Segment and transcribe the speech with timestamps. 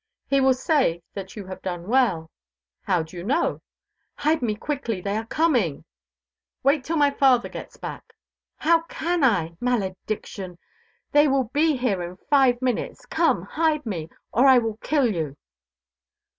[0.27, 2.31] "He will say that you have done well."
[2.81, 3.61] "How do you know?"
[4.15, 5.85] "Hide me quickly; they are coming."
[6.63, 8.15] "Wait till my father gets back."
[8.57, 9.61] "How can I wait?
[9.61, 10.57] Malediction!
[11.11, 13.05] They will be here in five minutes.
[13.05, 15.37] Come, hide me, or I will kill you."